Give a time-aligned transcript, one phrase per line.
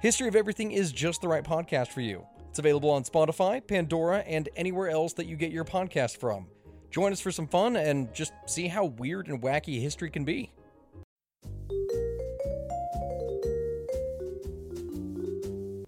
[0.00, 2.24] History of Everything is just the right podcast for you.
[2.50, 6.46] It's available on Spotify, Pandora, and anywhere else that you get your podcast from.
[6.92, 10.52] Join us for some fun and just see how weird and wacky history can be.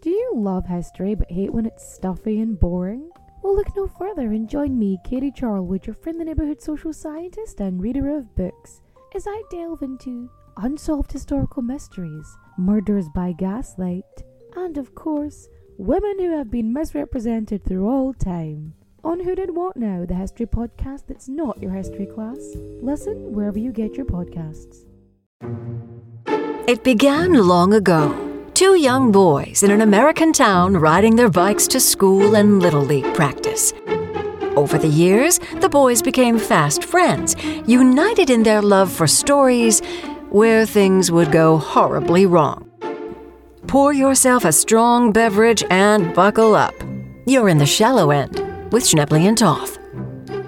[0.01, 3.09] Do you love history but hate when it's stuffy and boring?
[3.45, 7.61] Well, look no further and join me, Katie Charlwood, your friend, the neighbourhood social scientist
[7.61, 8.81] and reader of books,
[9.15, 10.29] as I delve into
[10.63, 14.05] unsolved historical mysteries, murders by gaslight,
[14.57, 18.75] and of course, women who have been misrepresented through all time.
[19.03, 22.55] On Who Did What Now, the history podcast that's not your history class.
[22.83, 24.85] Listen wherever you get your podcasts.
[26.69, 28.27] It began long ago.
[28.53, 33.15] Two young boys in an American town riding their bikes to school and Little League
[33.15, 33.73] practice.
[34.55, 37.35] Over the years, the boys became fast friends,
[37.67, 39.81] united in their love for stories
[40.31, 42.71] where things would go horribly wrong.
[43.67, 46.75] Pour yourself a strong beverage and buckle up.
[47.27, 48.39] You're in the shallow end
[48.73, 49.79] with Schnebly and Toth.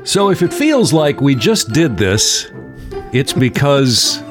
[0.04, 2.50] So if it feels like we just did this,
[3.12, 4.18] it's because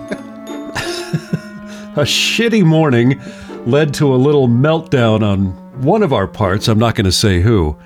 [1.96, 3.22] a shitty morning
[3.66, 5.48] led to a little meltdown on
[5.82, 6.68] one of our parts.
[6.68, 7.78] I'm not going to say who.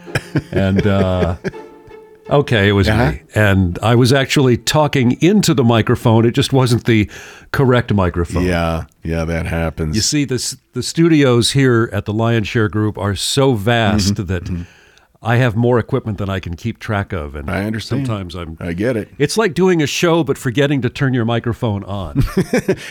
[0.51, 1.35] And, uh,
[2.29, 3.11] okay, it was Yeah?
[3.11, 3.21] me.
[3.35, 6.25] And I was actually talking into the microphone.
[6.25, 7.09] It just wasn't the
[7.51, 8.45] correct microphone.
[8.45, 9.95] Yeah, yeah, that happens.
[9.95, 14.65] You see, this, the studios here at the Lion Share Group are so vast that
[15.21, 17.33] I have more equipment than I can keep track of.
[17.35, 17.55] And Mm-hmm.
[17.57, 18.05] I understand.
[18.07, 19.09] sometimes I'm I get it.
[19.17, 22.23] it's like doing a show but forgetting to turn your microphone on.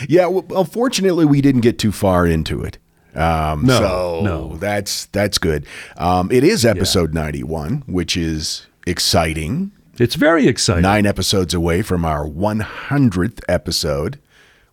[0.09, 2.77] Yeah, well, well, fortunately, we didn't get too far into it.
[3.15, 4.57] Um, No, so no.
[4.57, 5.65] that's that's good.
[5.95, 9.71] Um, it is episode ninety one, which is exciting.
[9.97, 10.81] it's very exciting.
[10.83, 14.19] Nine episodes away from our one hundredth episode,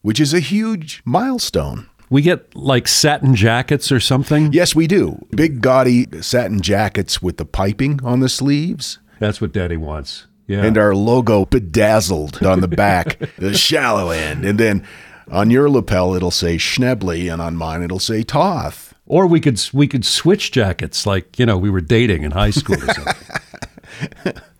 [0.03, 1.89] which is a huge milestone.
[2.11, 4.53] We get like satin jackets or something.
[4.53, 5.25] Yes, we do.
[5.31, 8.99] Big gaudy satin jackets with the piping on the sleeves.
[9.19, 10.27] That's what Daddy wants.
[10.49, 10.65] Yeah.
[10.65, 14.45] and our logo bedazzled on the back, the shallow end.
[14.45, 14.85] And then
[15.31, 18.93] on your lapel, it'll say Schnebly, and on mine, it'll say Toth.
[19.07, 22.51] or we could we could switch jackets like, you know, we were dating in high
[22.51, 23.15] school or something.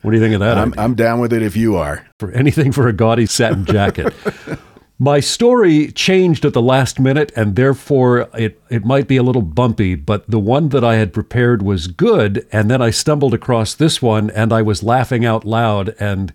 [0.03, 0.59] What do you think of that?
[0.59, 0.75] I'm.
[0.79, 2.07] I'm down with it if you are.
[2.19, 4.15] for anything for a gaudy satin jacket.
[5.03, 9.43] My story changed at the last minute, and therefore it, it might be a little
[9.43, 12.47] bumpy, but the one that I had prepared was good.
[12.53, 15.97] And then I stumbled across this one, and I was laughing out loud.
[15.99, 16.33] And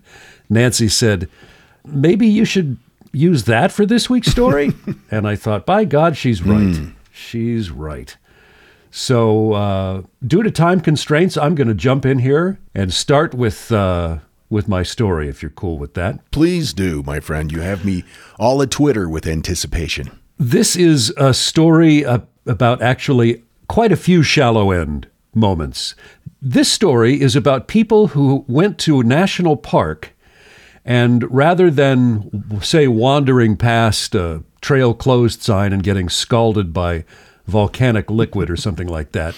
[0.50, 1.30] Nancy said,
[1.86, 2.76] Maybe you should
[3.10, 4.72] use that for this week's story.
[5.10, 6.76] and I thought, By God, she's right.
[6.76, 6.90] Hmm.
[7.10, 8.18] She's right.
[8.90, 13.70] So, uh, due to time constraints, I'm going to jump in here and start with
[13.70, 14.18] uh,
[14.50, 16.30] with my story, if you're cool with that.
[16.30, 17.52] Please do, my friend.
[17.52, 18.04] You have me
[18.38, 20.10] all at Twitter with anticipation.
[20.38, 25.94] This is a story uh, about actually quite a few shallow end moments.
[26.40, 30.14] This story is about people who went to a national park
[30.84, 37.04] and rather than, say, wandering past a trail closed sign and getting scalded by
[37.48, 39.34] volcanic liquid or something like that,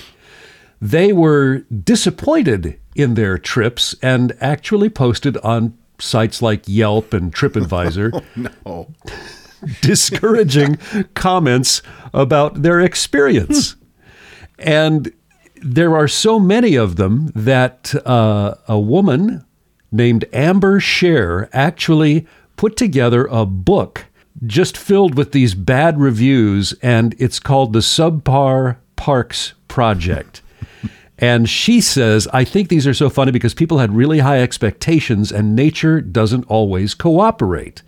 [0.81, 8.23] they were disappointed in their trips and actually posted on sites like Yelp and TripAdvisor
[8.67, 8.89] Oh,
[9.83, 10.79] discouraging
[11.15, 11.83] comments
[12.13, 13.77] about their experience.
[14.59, 15.13] and
[15.63, 19.45] there are so many of them that uh, a woman
[19.93, 22.27] named Amber Share actually
[22.57, 24.07] put together a book
[24.47, 30.43] just filled with these bad reviews, and it's called the Subpar Parks Project.
[31.23, 35.31] And she says, I think these are so funny because people had really high expectations
[35.31, 37.83] and nature doesn't always cooperate.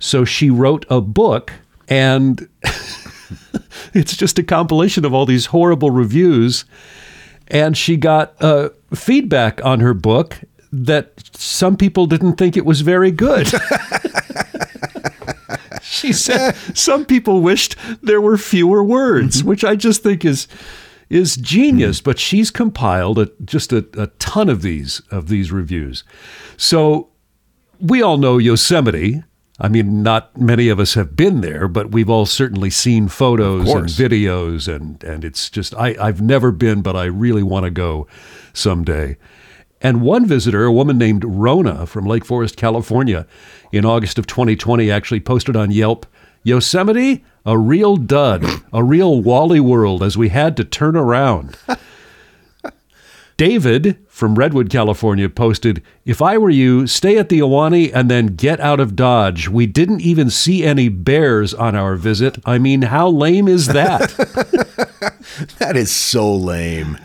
[0.00, 1.52] So she wrote a book,
[1.86, 2.48] and
[3.94, 6.64] it's just a compilation of all these horrible reviews.
[7.46, 10.40] And she got uh, feedback on her book
[10.72, 13.46] that some people didn't think it was very good.
[16.02, 19.48] she said some people wished there were fewer words, mm-hmm.
[19.48, 20.48] which I just think is
[21.08, 22.00] is genius.
[22.00, 26.04] But she's compiled a, just a, a ton of these of these reviews.
[26.56, 27.10] So
[27.80, 29.22] we all know Yosemite.
[29.60, 33.68] I mean, not many of us have been there, but we've all certainly seen photos
[33.70, 37.70] and videos, and and it's just I I've never been, but I really want to
[37.70, 38.08] go
[38.52, 39.16] someday.
[39.82, 43.26] And one visitor, a woman named Rona from Lake Forest, California,
[43.72, 46.06] in August of 2020, actually posted on Yelp,
[46.44, 51.56] Yosemite, a real dud, a real Wally world, as we had to turn around.
[53.36, 58.36] David from Redwood, California posted, If I were you, stay at the Ahwahnee and then
[58.36, 59.48] get out of Dodge.
[59.48, 62.38] We didn't even see any bears on our visit.
[62.44, 64.12] I mean, how lame is that?
[65.58, 66.98] That is so lame.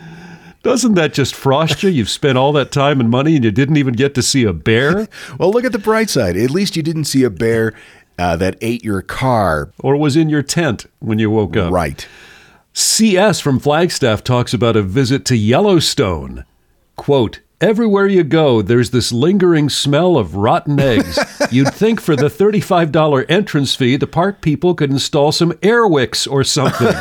[0.68, 1.88] Doesn't that just frost you?
[1.88, 4.52] You've spent all that time and money and you didn't even get to see a
[4.52, 5.08] bear?
[5.38, 6.36] Well, look at the bright side.
[6.36, 7.72] At least you didn't see a bear
[8.18, 9.72] uh, that ate your car.
[9.80, 11.72] Or was in your tent when you woke up?
[11.72, 12.06] Right.
[12.74, 16.44] CS from Flagstaff talks about a visit to Yellowstone.
[16.96, 21.18] Quote, Everywhere you go, there's this lingering smell of rotten eggs.
[21.50, 26.26] You'd think for the $35 entrance fee, the park people could install some air wicks
[26.26, 26.94] or something.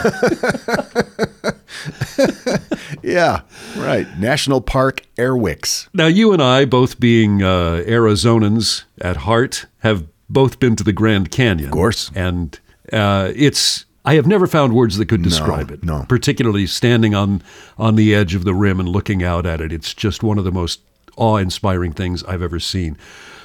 [3.04, 3.42] Yeah,
[3.78, 4.08] right.
[4.20, 5.88] National Park Airwicks.
[5.94, 10.94] now, you and I, both being uh, Arizonans at heart, have both been to the
[10.94, 11.70] Grand Canyon.
[11.70, 12.12] Of course.
[12.16, 12.60] And
[12.92, 13.86] uh, it's.
[14.06, 15.84] I have never found words that could describe it.
[15.84, 16.06] no.
[16.08, 17.42] Particularly standing on
[17.78, 19.74] on the edge of the rim and looking out at it.
[19.74, 20.80] It's just one of the most
[21.18, 22.98] awe-inspiring things I've ever seen.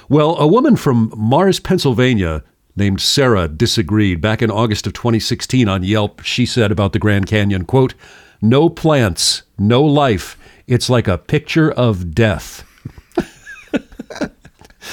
[0.07, 2.43] Well, a woman from Mars, Pennsylvania,
[2.75, 4.21] named Sarah disagreed.
[4.21, 7.93] Back in August of 2016 on Yelp, she said about the Grand Canyon, quote,
[8.41, 10.37] "No plants, no life.
[10.67, 12.63] It's like a picture of death."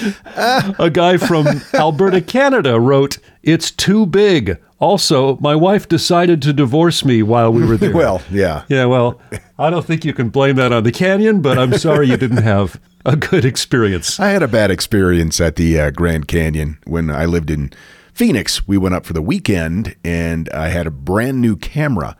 [0.79, 4.59] A guy from Alberta, Canada wrote, It's too big.
[4.81, 7.95] Also, my wife decided to divorce me while we were there.
[7.95, 8.65] Well, yeah.
[8.69, 9.21] yeah, well,
[9.59, 12.43] I don't think you can blame that on the canyon, but I'm sorry you didn't
[12.43, 14.19] have a good experience.
[14.19, 17.73] I had a bad experience at the uh, Grand Canyon when I lived in
[18.15, 18.67] Phoenix.
[18.67, 22.17] We went up for the weekend, and I had a brand new camera,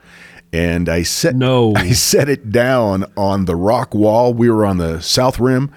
[0.53, 1.73] and I set No.
[1.75, 4.35] I set it down on the rock wall.
[4.35, 5.71] We were on the south rim.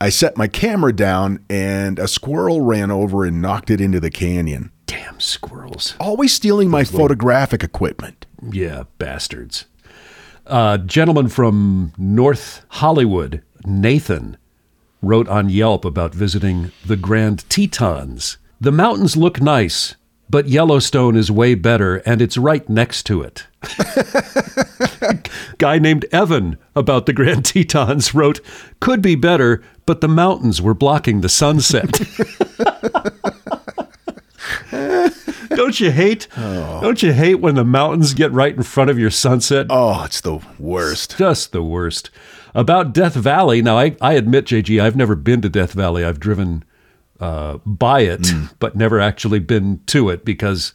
[0.00, 4.10] I set my camera down, and a squirrel ran over and knocked it into the
[4.10, 4.72] canyon.
[4.90, 5.94] Damn squirrels.
[6.00, 8.26] Always stealing my photographic equipment.
[8.50, 9.66] Yeah, bastards.
[10.46, 14.36] A gentleman from North Hollywood, Nathan,
[15.00, 18.38] wrote on Yelp about visiting the Grand Tetons.
[18.60, 19.94] The mountains look nice,
[20.28, 23.46] but Yellowstone is way better, and it's right next to it.
[25.58, 28.40] Guy named Evan about the Grand Tetons wrote,
[28.80, 32.00] Could be better, but the mountains were blocking the sunset.
[35.50, 36.28] Don't you hate?
[36.36, 39.66] Don't you hate when the mountains get right in front of your sunset?
[39.68, 41.18] Oh, it's the worst.
[41.18, 42.10] Just the worst.
[42.54, 43.62] About Death Valley.
[43.62, 46.04] Now, I, I admit, JG, I've never been to Death Valley.
[46.04, 46.64] I've driven
[47.20, 48.26] uh, by it,
[48.58, 50.72] but never actually been to it because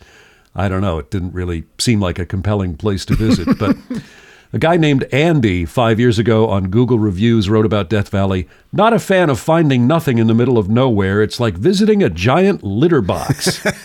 [0.55, 0.99] I don't know.
[0.99, 3.57] It didn't really seem like a compelling place to visit.
[3.59, 3.75] but
[4.55, 8.47] a guy named Andy five years ago on Google Reviews wrote about Death Valley.
[8.71, 11.21] Not a fan of finding nothing in the middle of nowhere.
[11.21, 13.61] It's like visiting a giant litter box.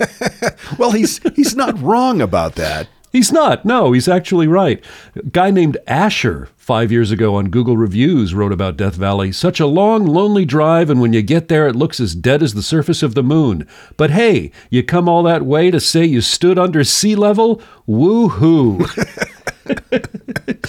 [0.78, 2.88] Well, he's he's not wrong about that.
[3.12, 3.64] He's not.
[3.64, 4.82] No, he's actually right.
[5.16, 9.32] A guy named Asher, five years ago on Google Reviews, wrote about Death Valley.
[9.32, 12.54] Such a long, lonely drive, and when you get there, it looks as dead as
[12.54, 13.66] the surface of the moon.
[13.96, 17.60] But hey, you come all that way to say you stood under sea level?
[17.84, 18.86] Woo hoo.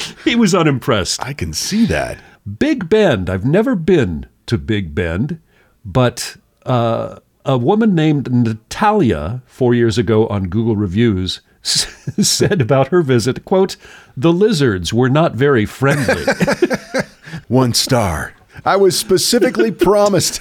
[0.23, 1.23] he was unimpressed.
[1.23, 2.17] I can see that.
[2.59, 3.29] Big Bend.
[3.29, 5.39] I've never been to Big Bend,
[5.85, 13.01] but uh, a woman named Natalia, four years ago on Google Reviews, said about her
[13.03, 13.77] visit, quote,
[14.17, 16.23] the lizards were not very friendly.
[17.47, 18.33] One star.
[18.65, 20.39] I was specifically promised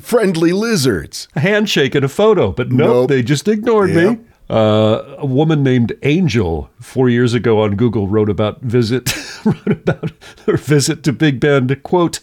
[0.00, 1.28] friendly lizards.
[1.34, 3.08] a handshake and a photo, but nope, Nope.
[3.08, 4.18] they just ignored Yep.
[4.18, 4.24] me.
[4.50, 9.14] Uh, a woman named Angel four years ago on Google wrote about visit
[9.44, 10.10] wrote about
[10.46, 11.80] her visit to Big Bend.
[11.84, 12.18] Quote: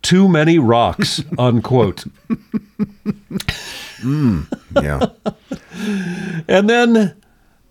[0.00, 2.04] "Too many rocks." unquote.
[4.80, 5.06] Yeah.
[6.46, 7.16] And then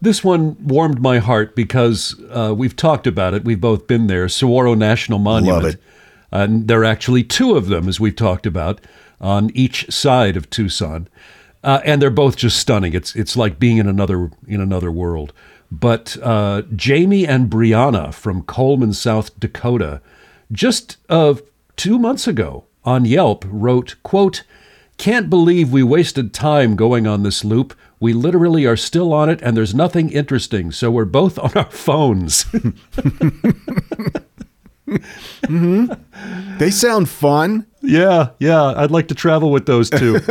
[0.01, 3.45] this one warmed my heart because uh, we've talked about it.
[3.45, 4.27] We've both been there.
[4.27, 5.63] Saguaro National Monument.
[5.63, 5.81] Love it.
[6.29, 8.81] And there are actually two of them, as we've talked about,
[9.21, 11.07] on each side of Tucson.
[11.67, 12.93] Uh, and they're both just stunning.
[12.93, 15.33] It's it's like being in another in another world.
[15.69, 19.99] But uh, Jamie and Brianna from Coleman, South Dakota,
[20.49, 21.33] just uh,
[21.75, 24.43] two months ago on Yelp wrote, "quote
[24.95, 27.73] Can't believe we wasted time going on this loop.
[27.99, 30.71] We literally are still on it, and there's nothing interesting.
[30.71, 32.45] So we're both on our phones."
[36.57, 37.67] They sound fun.
[37.81, 40.19] Yeah, yeah, I'd like to travel with those two.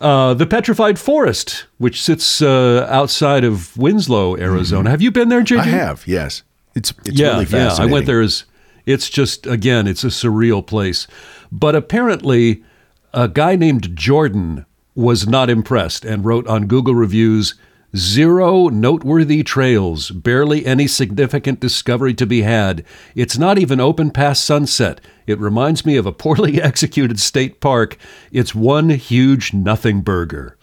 [0.00, 4.88] Uh, the Petrified Forest, which sits uh, outside of Winslow, Arizona.
[4.88, 5.42] Have you been there?
[5.42, 5.60] Mm-hmm.
[5.60, 6.42] I have, yes.
[6.74, 7.74] It's it's yeah, really yeah.
[7.78, 8.44] I went there as
[8.86, 11.06] it's just again, it's a surreal place.
[11.52, 12.64] But apparently,
[13.12, 17.54] a guy named Jordan was not impressed and wrote on Google reviews.
[17.96, 22.84] Zero noteworthy trails, barely any significant discovery to be had.
[23.16, 25.00] It's not even open past sunset.
[25.26, 27.96] It reminds me of a poorly executed state park.
[28.30, 30.56] It's one huge nothing burger.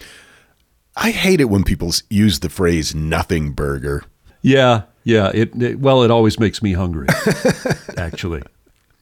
[0.96, 4.04] I hate it when people use the phrase "nothing burger."
[4.42, 5.30] Yeah, yeah.
[5.34, 7.08] It, it well, it always makes me hungry,
[7.98, 8.42] actually.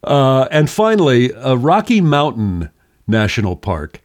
[0.03, 2.69] Uh, and finally, a Rocky Mountain
[3.07, 4.01] National Park.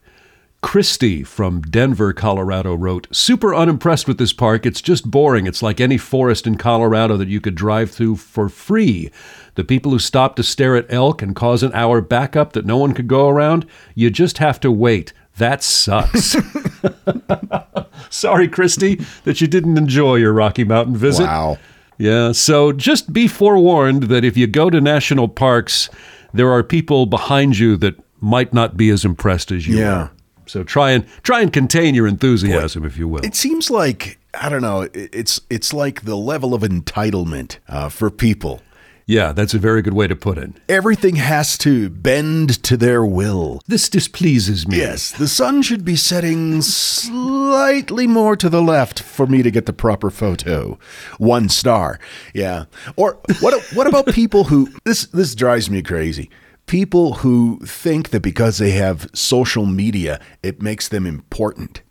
[0.63, 4.67] Christy from Denver, Colorado wrote, Super unimpressed with this park.
[4.67, 5.47] It's just boring.
[5.47, 9.11] It's like any forest in Colorado that you could drive through for free.
[9.55, 12.77] The people who stop to stare at elk and cause an hour backup that no
[12.77, 15.13] one could go around, you just have to wait.
[15.39, 16.37] That sucks.
[18.11, 21.25] Sorry, Christy, that you didn't enjoy your Rocky Mountain visit.
[21.25, 21.59] Wow.
[21.99, 25.91] Yeah, so just be forewarned that if you go to national parks,
[26.33, 29.93] there are people behind you that might not be as impressed as you Yeah.
[29.95, 30.11] are.
[30.51, 33.25] So try and try and contain your enthusiasm, if you will.
[33.25, 34.89] It seems like I don't know.
[34.93, 38.61] It's it's like the level of entitlement uh, for people.
[39.07, 40.51] yeah, that's a very good way to put it.
[40.69, 43.61] Everything has to bend to their will.
[43.67, 44.79] This displeases me.
[44.79, 49.67] Yes, the sun should be setting slightly more to the left for me to get
[49.67, 50.79] the proper photo.
[51.19, 51.99] One star.
[52.35, 52.65] Yeah.
[52.97, 56.29] Or what what about people who this this drives me crazy.
[56.71, 61.83] People who think that because they have social media, it makes them important.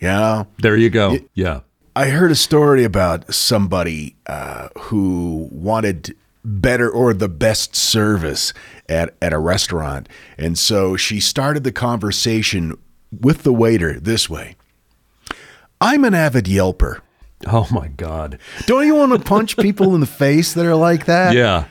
[0.00, 0.44] Yeah.
[0.60, 1.18] There you go.
[1.34, 1.60] yeah.
[1.94, 8.54] I heard a story about somebody uh, who wanted better or the best service
[8.88, 10.08] at, at a restaurant.
[10.38, 12.78] And so she started the conversation
[13.12, 14.56] with the waiter this way
[15.82, 17.00] I'm an avid Yelper.
[17.46, 18.38] Oh my God.
[18.64, 21.34] Don't you want to punch people in the face that are like that?
[21.34, 21.66] Yeah.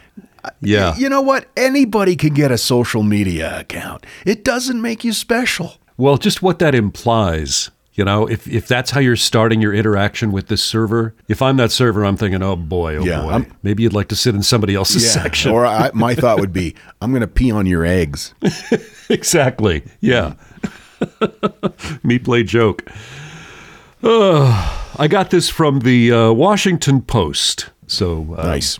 [0.62, 0.96] Yeah.
[0.98, 1.48] You know what?
[1.56, 4.06] Anybody can get a social media account.
[4.26, 5.76] It doesn't make you special.
[5.98, 10.32] Well, just what that implies, you know, if if that's how you're starting your interaction
[10.32, 13.54] with this server, if I'm that server, I'm thinking, oh boy, oh Yeah, boy, I'm-
[13.62, 15.52] maybe you'd like to sit in somebody else's section.
[15.52, 18.34] Or I, my thought would be, I'm going to pee on your eggs.
[19.10, 19.84] exactly.
[20.02, 20.34] Yeah.
[22.04, 22.90] Me play joke.
[24.02, 27.70] Uh, I got this from the uh, Washington Post.
[27.88, 28.80] So uh, Nice.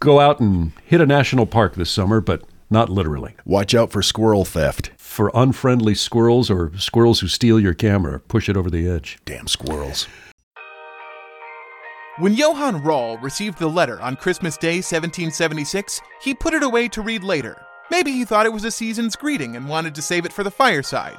[0.00, 3.34] Go out and hit a national park this summer, but not literally.
[3.44, 4.90] Watch out for squirrel theft.
[4.96, 9.18] For unfriendly squirrels or squirrels who steal your camera, push it over the edge.
[9.24, 10.06] Damn squirrels.
[12.18, 17.02] When Johann Rahl received the letter on Christmas Day 1776, he put it away to
[17.02, 17.62] read later.
[17.90, 20.50] Maybe he thought it was a season's greeting and wanted to save it for the
[20.50, 21.18] fireside.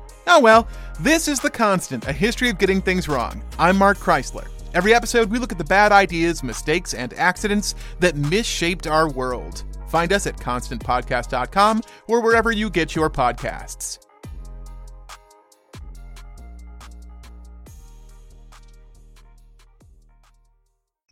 [0.27, 0.67] Oh well,
[0.99, 3.43] this is The Constant, a history of getting things wrong.
[3.57, 4.47] I'm Mark Chrisler.
[4.73, 9.63] Every episode, we look at the bad ideas, mistakes, and accidents that misshaped our world.
[9.87, 13.99] Find us at constantpodcast.com or wherever you get your podcasts.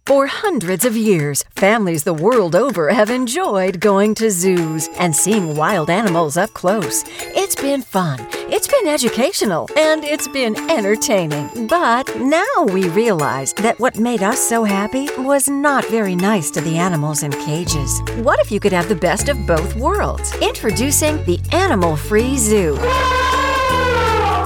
[0.09, 5.55] For hundreds of years, families the world over have enjoyed going to zoos and seeing
[5.55, 7.03] wild animals up close.
[7.19, 8.17] It's been fun,
[8.49, 11.67] it's been educational, and it's been entertaining.
[11.67, 16.61] But now we realize that what made us so happy was not very nice to
[16.61, 18.01] the animals in cages.
[18.23, 20.35] What if you could have the best of both worlds?
[20.37, 22.73] Introducing the Animal Free Zoo.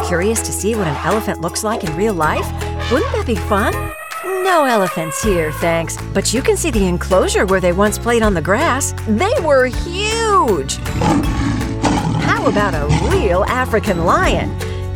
[0.10, 2.52] Curious to see what an elephant looks like in real life?
[2.92, 3.74] Wouldn't that be fun?
[4.44, 5.96] No elephants here, thanks.
[6.14, 8.94] But you can see the enclosure where they once played on the grass.
[9.08, 10.76] They were huge!
[12.26, 14.50] How about a real African lion?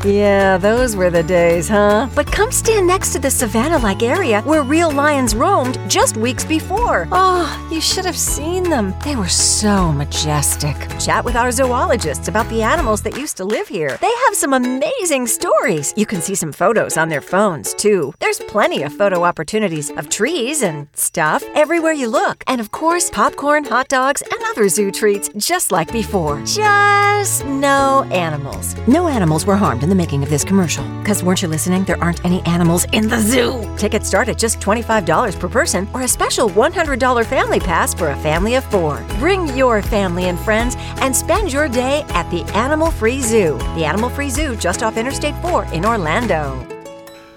[0.07, 2.07] Yeah, those were the days, huh?
[2.15, 6.45] But come stand next to the savannah like area where real lions roamed just weeks
[6.45, 7.09] before.
[7.11, 8.93] Oh, you should have seen them.
[9.03, 10.77] They were so majestic.
[10.97, 13.97] Chat with our zoologists about the animals that used to live here.
[13.99, 15.93] They have some amazing stories.
[15.97, 18.13] You can see some photos on their phones, too.
[18.19, 22.45] There's plenty of photo opportunities of trees and stuff everywhere you look.
[22.47, 26.41] And of course, popcorn, hot dogs, and other zoo treats just like before.
[26.45, 28.73] Just no animals.
[28.87, 30.87] No animals were harmed in the making of this commercial.
[30.99, 31.83] Because weren't you listening?
[31.83, 33.75] There aren't any animals in the zoo.
[33.77, 38.15] Tickets start at just $25 per person or a special $100 family pass for a
[38.17, 39.03] family of four.
[39.19, 43.57] Bring your family and friends and spend your day at the Animal Free Zoo.
[43.75, 46.65] The Animal Free Zoo just off Interstate 4 in Orlando.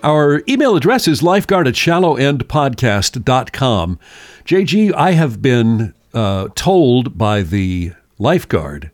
[0.02, 3.98] Our email address is lifeguard at shallowendpodcast.com.
[4.46, 8.90] JG, I have been uh, told by the lifeguard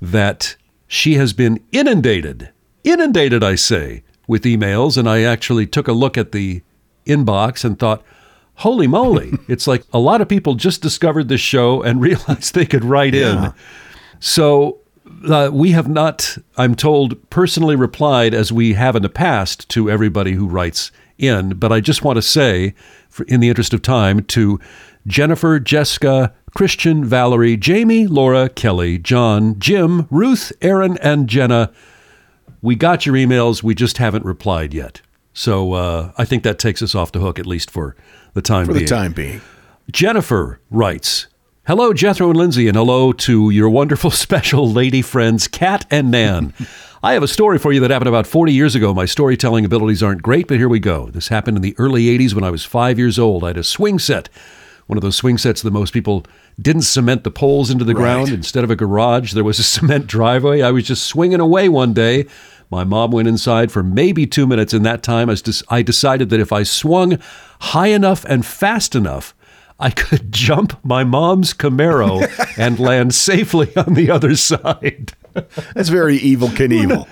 [0.00, 0.54] that
[0.86, 2.50] she has been inundated,
[2.84, 4.96] inundated, I say, with emails.
[4.96, 6.62] And I actually took a look at the
[7.06, 8.02] inbox and thought,
[8.56, 12.66] holy moly, it's like a lot of people just discovered this show and realized they
[12.66, 13.52] could write in.
[14.20, 14.78] So
[15.28, 19.90] uh, we have not, I'm told, personally replied as we have in the past to
[19.90, 21.50] everybody who writes in.
[21.50, 22.74] But I just want to say,
[23.08, 24.60] for, in the interest of time, to
[25.06, 31.72] Jennifer, Jessica, Christian, Valerie, Jamie, Laura, Kelly, John, Jim, Ruth, Aaron, and Jenna.
[32.64, 33.62] We got your emails.
[33.62, 35.02] We just haven't replied yet.
[35.34, 37.94] So uh, I think that takes us off the hook, at least for
[38.32, 38.86] the time For being.
[38.86, 39.42] the time being.
[39.90, 41.26] Jennifer writes,
[41.66, 46.54] Hello, Jethro and Lindsay, and hello to your wonderful special lady friends, Kat and Nan.
[47.02, 48.94] I have a story for you that happened about 40 years ago.
[48.94, 51.10] My storytelling abilities aren't great, but here we go.
[51.10, 53.44] This happened in the early 80s when I was five years old.
[53.44, 54.30] I had a swing set,
[54.86, 56.24] one of those swing sets that most people
[56.60, 58.30] didn't cement the poles into the ground.
[58.30, 60.62] Instead of a garage, there was a cement driveway.
[60.62, 62.26] I was just swinging away one day.
[62.70, 64.74] My mom went inside for maybe two minutes.
[64.74, 65.30] In that time,
[65.68, 67.18] I decided that if I swung
[67.60, 69.34] high enough and fast enough,
[69.78, 72.26] I could jump my mom's Camaro
[72.58, 75.12] and land safely on the other side.
[75.74, 77.08] That's very Evel Knievel.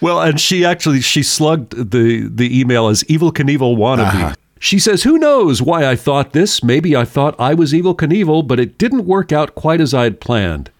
[0.00, 4.14] Well, and she actually she slugged the the email as Evel Knievel wannabe.
[4.14, 4.34] Uh-huh.
[4.60, 6.62] She says, "Who knows why I thought this?
[6.62, 10.04] Maybe I thought I was Evel Knievel, but it didn't work out quite as I
[10.04, 10.70] had planned."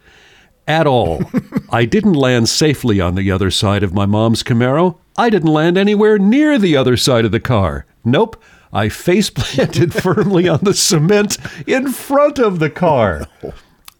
[0.66, 1.22] At all.
[1.70, 4.98] I didn't land safely on the other side of my mom's Camaro.
[5.16, 7.86] I didn't land anywhere near the other side of the car.
[8.04, 8.42] Nope.
[8.72, 13.26] I face planted firmly on the cement in front of the car.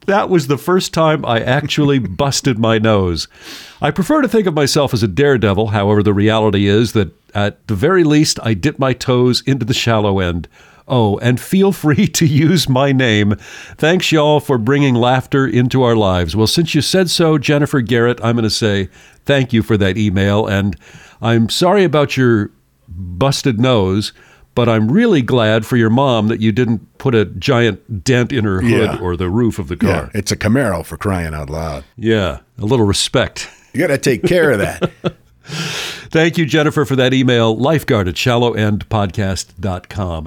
[0.06, 3.28] That was the first time I actually busted my nose.
[3.80, 7.66] I prefer to think of myself as a daredevil, however, the reality is that at
[7.68, 10.48] the very least, I dip my toes into the shallow end.
[10.88, 13.34] Oh, and feel free to use my name.
[13.76, 16.36] Thanks, y'all, for bringing laughter into our lives.
[16.36, 18.88] Well, since you said so, Jennifer Garrett, I'm going to say
[19.24, 20.46] thank you for that email.
[20.46, 20.76] And
[21.20, 22.50] I'm sorry about your
[22.88, 24.12] busted nose,
[24.54, 28.44] but I'm really glad for your mom that you didn't put a giant dent in
[28.44, 28.98] her hood Yeah.
[29.00, 29.90] or the roof of the car.
[29.90, 31.82] Yeah, it's a Camaro for crying out loud.
[31.96, 33.50] Yeah, a little respect.
[33.72, 34.92] You got to take care of that.
[35.46, 37.56] Thank you, Jennifer, for that email.
[37.56, 40.26] Lifeguard at shallowendpodcast.com.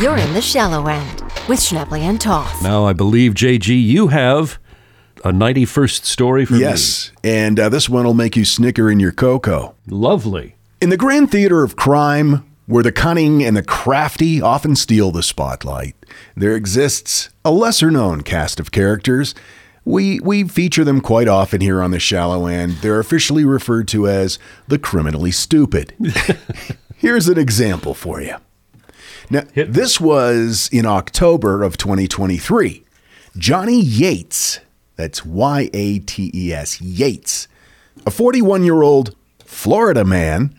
[0.00, 2.62] You're in the shallow end with Schnebly and Toth.
[2.62, 4.58] Now, I believe, JG, you have
[5.24, 9.12] a 91st story for yes, and uh, this one will make you snicker in your
[9.12, 9.74] cocoa.
[9.86, 10.56] Lovely.
[10.80, 15.22] In the grand theater of crime, where the cunning and the crafty often steal the
[15.22, 15.94] spotlight,
[16.34, 19.34] there exists a lesser known cast of characters.
[19.84, 22.76] We, we feature them quite often here on the shallow end.
[22.76, 25.92] They're officially referred to as the criminally stupid.
[26.96, 28.36] Here's an example for you.
[29.30, 32.84] Now, this was in October of 2023.
[33.38, 34.58] Johnny Yates,
[34.96, 37.46] that's Y A T E S, Yates,
[38.04, 39.14] a 41 year old
[39.44, 40.54] Florida man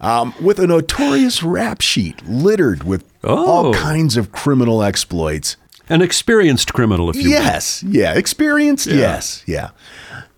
[0.00, 3.46] um, with a notorious rap sheet littered with Oh.
[3.46, 5.56] all kinds of criminal exploits.
[5.88, 7.30] An experienced criminal, if you will.
[7.30, 9.70] Yes, yeah, experienced, yes, yeah.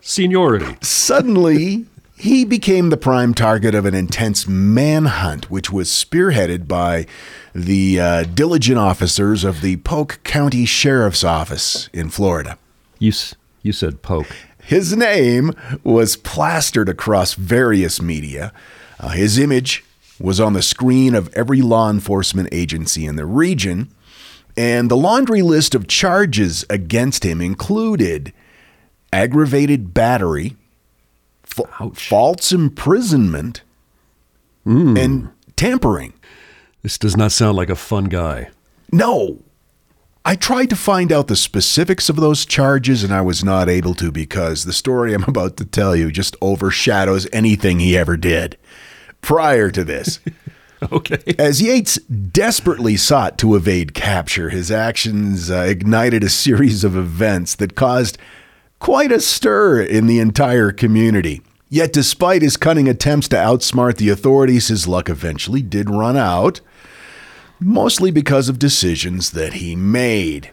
[0.00, 0.76] Seniority.
[0.82, 1.84] Suddenly,
[2.18, 7.06] he became the prime target of an intense manhunt, which was spearheaded by
[7.54, 12.58] the uh, diligent officers of the Polk County Sheriff's Office in Florida.
[12.98, 13.12] You,
[13.62, 14.26] you said Polk.
[14.62, 15.52] His name
[15.84, 18.52] was plastered across various media.
[18.98, 19.84] Uh, his image
[20.20, 23.88] was on the screen of every law enforcement agency in the region.
[24.56, 28.32] And the laundry list of charges against him included
[29.12, 30.56] aggravated battery,
[31.66, 33.62] fa- false imprisonment,
[34.64, 36.12] and tampering.
[36.82, 38.50] This does not sound like a fun guy.
[38.92, 39.38] No.
[40.24, 43.94] I tried to find out the specifics of those charges and I was not able
[43.94, 48.56] to because the story I'm about to tell you just overshadows anything he ever did
[49.22, 50.20] prior to this.
[50.92, 51.34] Okay.
[51.40, 57.56] As Yates desperately sought to evade capture, his actions uh, ignited a series of events
[57.56, 58.16] that caused
[58.78, 61.42] quite a stir in the entire community.
[61.68, 66.60] Yet, despite his cunning attempts to outsmart the authorities, his luck eventually did run out,
[67.60, 70.50] mostly because of decisions that he made.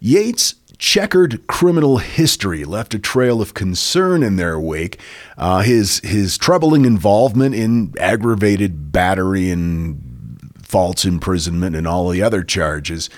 [0.00, 4.98] Yates' checkered criminal history left a trail of concern in their wake.
[5.36, 12.42] Uh, his his troubling involvement in aggravated battery and false imprisonment and all the other
[12.42, 13.08] charges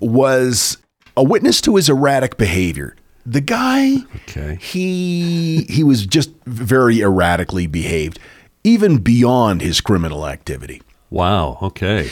[0.00, 0.76] was
[1.16, 2.95] a witness to his erratic behavior.
[3.26, 3.96] The guy,
[4.28, 4.56] Okay.
[4.60, 8.18] he he was just very erratically behaved,
[8.62, 10.80] even beyond his criminal activity.
[11.10, 11.58] Wow.
[11.60, 12.08] Okay.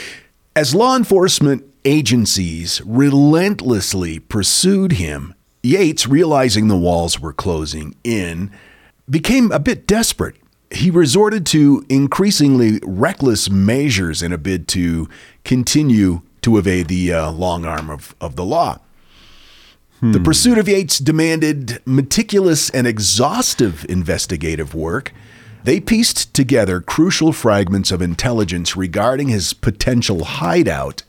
[0.56, 8.50] As law enforcement agencies relentlessly pursued him, Yates, realizing the walls were closing in,
[9.08, 10.36] became a bit desperate.
[10.70, 15.08] He resorted to increasingly reckless measures in a bid to
[15.44, 18.78] continue to evade the uh, long arm of, of the law.
[20.02, 25.14] The pursuit of Yates demanded meticulous and exhaustive investigative work.
[25.64, 31.04] They pieced together crucial fragments of intelligence regarding his potential hideout.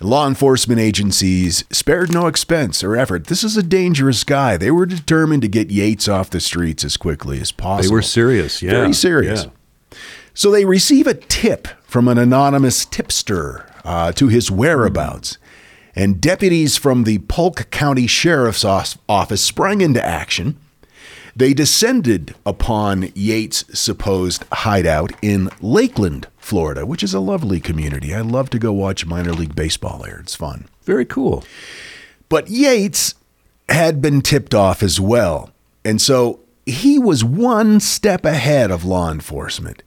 [0.00, 3.26] Law enforcement agencies spared no expense or effort.
[3.26, 4.56] This is a dangerous guy.
[4.56, 7.90] They were determined to get Yates off the streets as quickly as possible.
[7.90, 8.62] They were serious.
[8.62, 8.70] Yeah.
[8.70, 9.44] Very serious.
[9.44, 9.98] Yeah.
[10.32, 15.36] So they receive a tip from an anonymous tipster uh, to his whereabouts.
[16.00, 20.56] And deputies from the Polk County Sheriff's Office sprang into action.
[21.36, 28.14] They descended upon Yates' supposed hideout in Lakeland, Florida, which is a lovely community.
[28.14, 30.20] I love to go watch minor league baseball there.
[30.20, 30.68] It's fun.
[30.84, 31.44] Very cool.
[32.30, 33.14] But Yates
[33.68, 35.50] had been tipped off as well.
[35.84, 39.82] And so he was one step ahead of law enforcement.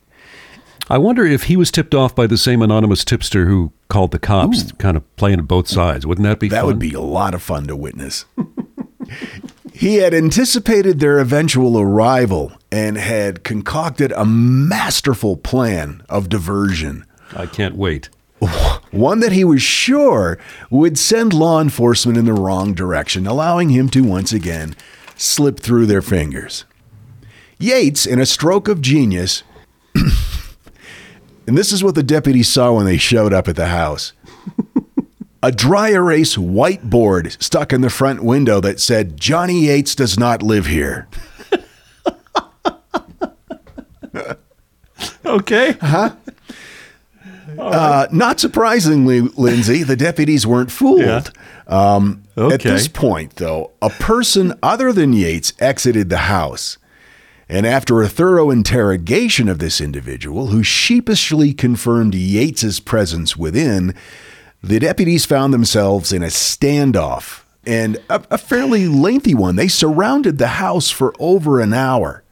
[0.89, 4.19] I wonder if he was tipped off by the same anonymous tipster who called the
[4.19, 6.06] cops, kind of playing both sides.
[6.06, 6.65] Wouldn't that be That fun?
[6.67, 8.26] would be a lot of fun to witness.
[9.74, 17.06] he had anticipated their eventual arrival and had concocted a masterful plan of diversion.
[17.36, 18.10] I can't wait.
[18.91, 20.38] One that he was sure
[20.69, 24.76] would send law enforcement in the wrong direction, allowing him to once again
[25.15, 26.65] slip through their fingers.
[27.58, 29.43] Yates, in a stroke of genius,
[31.48, 34.14] and this is what the deputies saw when they showed up at the house
[35.44, 40.42] a dry erase whiteboard stuck in the front window that said, Johnny Yates does not
[40.42, 41.08] live here.
[45.26, 45.76] Okay.
[47.58, 51.02] Uh, not surprisingly, Lindsay, the deputies weren't fooled.
[51.02, 51.24] Yeah.
[51.68, 56.78] Um, At this point, though, a person other than Yates exited the house.
[57.50, 63.96] And after a thorough interrogation of this individual, who sheepishly confirmed Yates's presence within,
[64.62, 69.56] the deputies found themselves in a standoff and a, a fairly lengthy one.
[69.56, 72.24] They surrounded the house for over an hour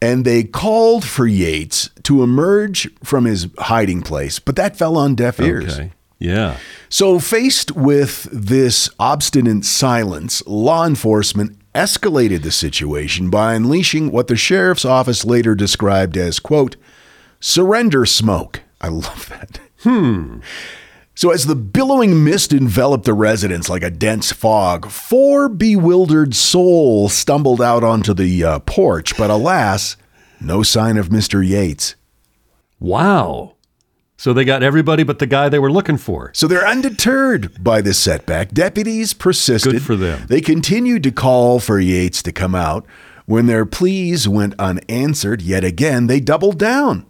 [0.00, 5.14] and they called for Yates to emerge from his hiding place, but that fell on
[5.14, 5.78] deaf ears.
[5.78, 5.92] Okay.
[6.18, 6.58] Yeah.
[6.88, 14.36] So, faced with this obstinate silence, law enforcement escalated the situation by unleashing what the
[14.36, 16.76] sheriff's office later described as, quote,
[17.38, 18.62] surrender smoke.
[18.80, 19.60] I love that.
[19.82, 20.38] Hmm.
[21.14, 27.14] So, as the billowing mist enveloped the residence like a dense fog, four bewildered souls
[27.14, 29.96] stumbled out onto the uh, porch, but alas,
[30.40, 31.46] no sign of Mr.
[31.46, 31.94] Yates.
[32.78, 33.55] Wow.
[34.18, 36.30] So they got everybody but the guy they were looking for.
[36.34, 38.50] So they're undeterred by this setback.
[38.52, 39.72] Deputies persisted.
[39.72, 40.26] Good for them.
[40.28, 42.86] They continued to call for Yates to come out.
[43.26, 47.04] When their pleas went unanswered, yet again they doubled down,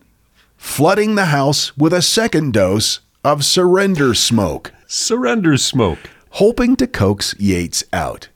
[0.57, 5.99] flooding the house with a second dose of surrender smoke, Surrender smoke.
[6.31, 8.29] hoping to coax Yates out.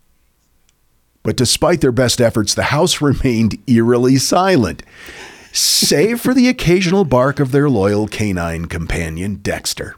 [1.22, 4.82] But despite their best efforts, the house remained eerily silent,
[5.52, 9.96] save for the occasional bark of their loyal canine companion, Dexter.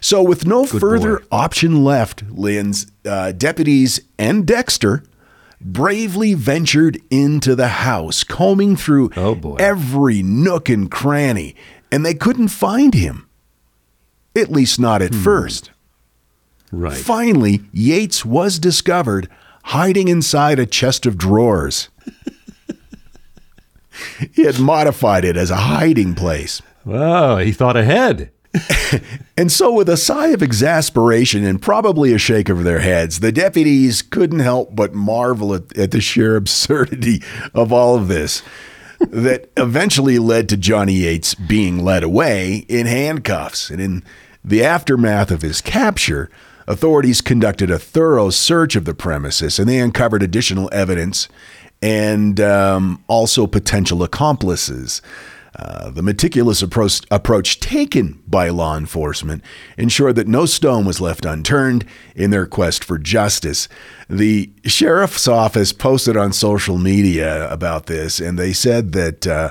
[0.00, 1.24] So, with no further boy.
[1.30, 5.04] option left, Lynn's uh, deputies and Dexter
[5.60, 11.54] bravely ventured into the house, combing through Oh, every nook and cranny,
[11.92, 13.28] and they couldn't find him.
[14.34, 15.06] At least not Hmm.
[15.06, 15.70] at first.
[16.72, 16.96] Right.
[16.96, 19.28] Finally, Yates was discovered
[19.64, 21.88] hiding inside a chest of drawers.
[24.32, 26.62] he had modified it as a hiding place.
[26.84, 28.30] Wow, he thought ahead.
[29.36, 33.32] And so, with a sigh of exasperation and probably a shake of their heads, the
[33.32, 37.22] deputies couldn't help but marvel at, at the sheer absurdity
[37.54, 38.42] of all of this
[38.98, 43.70] that eventually led to Johnny Yates being led away in handcuffs.
[43.70, 44.04] And in
[44.44, 46.28] the aftermath of his capture,
[46.66, 51.28] authorities conducted a thorough search of the premises and they uncovered additional evidence
[51.82, 55.00] and um, also potential accomplices.
[55.56, 59.42] Uh, the meticulous approach, approach taken by law enforcement
[59.76, 63.68] ensured that no stone was left unturned in their quest for justice.
[64.08, 69.50] The sheriff's office posted on social media about this, and they said that uh,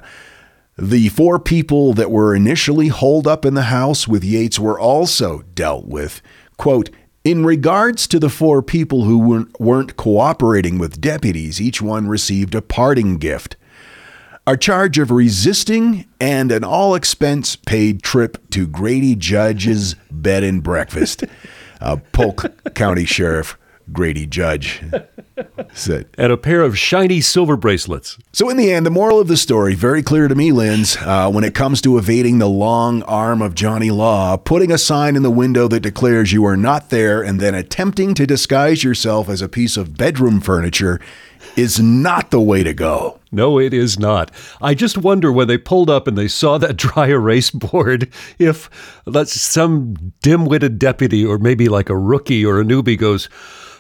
[0.77, 5.43] the four people that were initially holed up in the house with Yates were also
[5.53, 6.21] dealt with.
[6.55, 6.89] Quote,
[7.29, 12.61] in regards to the four people who weren't, cooperating with deputies, each one received a
[12.61, 13.55] parting gift
[14.47, 20.63] a charge of resisting and an all expense paid trip to Grady Judd's bed and
[20.63, 21.23] breakfast.
[21.79, 23.58] Uh, Polk County Sheriff
[23.91, 24.65] Grady Judd
[25.73, 26.07] said.
[26.17, 28.17] And a pair of shiny silver bracelets.
[28.33, 31.29] So, in the end, the moral of the story, very clear to me, Linz, uh,
[31.31, 35.23] when it comes to evading the long arm of Johnny Law, putting a sign in
[35.23, 39.41] the window that declares you are not there and then attempting to disguise yourself as
[39.41, 40.99] a piece of bedroom furniture
[41.55, 43.19] is not the way to go.
[43.31, 44.31] No, it is not.
[44.61, 48.69] I just wonder when they pulled up and they saw that dry erase board if
[49.05, 53.29] let's some dim-witted deputy or maybe like a rookie or a newbie goes,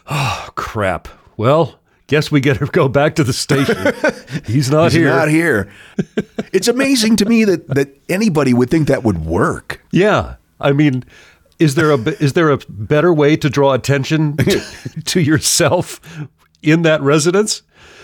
[0.09, 1.07] "Oh crap.
[1.37, 3.77] Well, guess we get to go back to the station.
[4.45, 5.01] He's not here.
[5.01, 5.71] He's here." not here.
[6.51, 9.81] it's amazing to me that, that anybody would think that would work.
[9.91, 10.35] Yeah.
[10.59, 11.03] I mean,
[11.59, 14.37] is there a is there a better way to draw attention
[15.05, 16.01] to yourself
[16.61, 17.61] in that residence?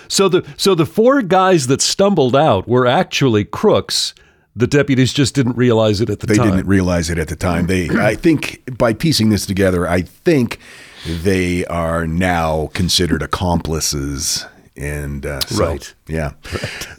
[0.08, 4.14] So the so the four guys that stumbled out were actually crooks.
[4.58, 6.52] The deputies just didn't realize it at the They time.
[6.52, 7.68] didn't realize it at the time.
[7.68, 10.60] They, I think, by piecing this together, I think
[11.06, 14.46] they are now considered accomplices.
[14.78, 15.94] And uh, so, Right.
[16.08, 16.32] yeah.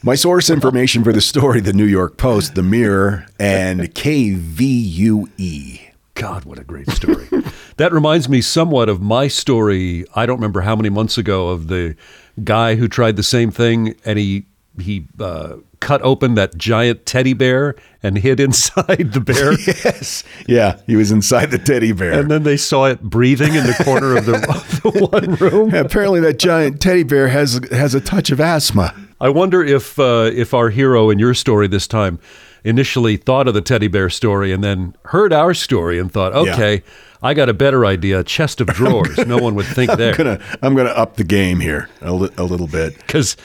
[0.03, 5.81] My source information for the story: the New York Post, the Mirror, and KVUE.
[6.15, 7.29] God, what a great story.
[7.77, 10.07] that reminds me somewhat of my story.
[10.15, 11.95] I don't remember how many months ago of the
[12.43, 14.47] guy who tried the same thing and he
[14.81, 19.53] he uh, cut open that giant teddy bear and hid inside the bear.
[19.67, 22.13] Yes, yeah, he was inside the teddy bear.
[22.19, 25.75] And then they saw it breathing in the corner of the, of the one room.
[25.75, 28.95] Apparently, that giant teddy bear has has a touch of asthma.
[29.21, 32.19] I wonder if uh, if our hero in your story this time
[32.65, 36.83] initially thought of the teddy bear story and then heard our story and thought, okay,
[37.23, 38.21] I got a better idea.
[38.21, 39.17] A chest of drawers.
[39.27, 42.31] no one would think there I'm gonna I'm gonna up the game here a, li-
[42.37, 42.97] a little bit.
[42.99, 43.37] because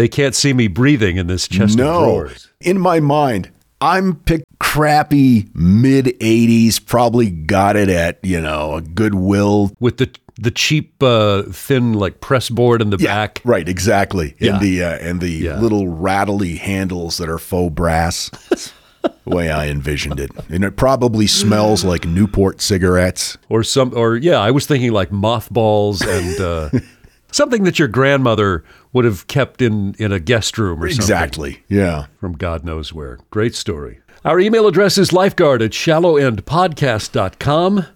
[0.00, 2.48] they can't see me breathing in this chest of no, drawers.
[2.60, 3.50] in my mind,
[3.82, 6.84] I'm pick crappy mid '80s.
[6.84, 9.72] Probably got it at you know a Goodwill.
[9.78, 10.10] With the
[10.40, 13.42] the cheap, uh, thin like press board in the back.
[13.44, 14.34] right, exactly.
[14.38, 14.54] Yeah.
[14.54, 15.60] And the uh, and the Yeah.
[15.60, 18.30] little rattly handles that are faux brass.
[19.02, 23.36] the way I envisioned it, and it probably smells like Newport cigarettes.
[23.50, 26.70] or some or yeah i was thinking like mothballs and uh,
[27.32, 31.62] something that your grandmother would have kept in in a guest room or something Exactly.
[31.68, 32.06] Yeah.
[32.20, 37.86] from god knows where great story our email address is lifeguard at shallowendpodcast.com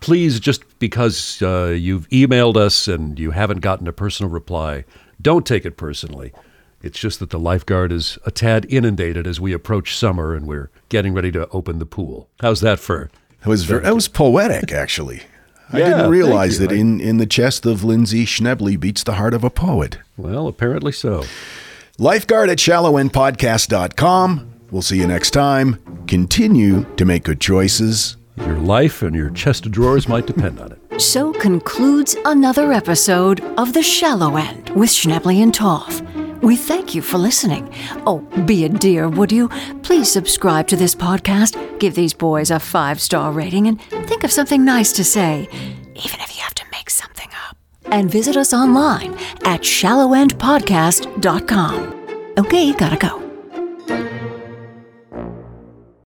[0.00, 4.84] please just because uh, you've emailed us and you haven't gotten a personal reply
[5.20, 6.32] don't take it personally
[6.82, 10.70] it's just that the lifeguard is a tad inundated as we approach summer and we're
[10.90, 13.10] getting ready to open the pool how's that for
[13.42, 15.22] It was very, that was poetic, actually.
[15.72, 19.34] I Yeah, didn't realize that in, in the chest of Lindsay Schnebly beats the heart
[19.34, 19.98] of a poet.
[20.16, 21.24] Well apparently so
[21.98, 24.52] Lifeguard at shallowendpodcast.com.
[24.70, 26.04] We'll see you next time.
[26.06, 28.18] Continue to make good choices.
[28.36, 31.00] Your life and your chest of drawers might depend on it.
[31.00, 36.02] So concludes another episode of The Shallow End with Schnebly and Toth.
[36.42, 37.72] We thank you for listening.
[38.06, 39.48] Oh, be a dear, would you?
[39.82, 44.30] Please subscribe to this podcast, give these boys a five star rating, and think of
[44.30, 45.48] something nice to say,
[45.94, 47.55] even if you have to make something up.
[47.88, 52.34] And visit us online at shallowendpodcast.com.
[52.38, 53.25] Okay, gotta go.